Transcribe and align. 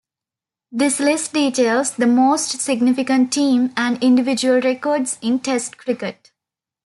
This 0.71 0.99
list 0.99 1.31
details 1.31 1.91
the 1.91 2.07
most 2.07 2.59
significant 2.59 3.31
team 3.31 3.71
and 3.77 4.03
individual 4.03 4.59
records 4.59 5.19
in 5.21 5.37
Test 5.37 5.77
cricket. 5.77 6.31